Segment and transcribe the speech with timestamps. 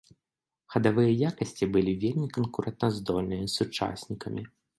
[0.75, 4.43] Хадавыя якасці былі вельмі канкурэнтаздольнымі з сучаснікамі.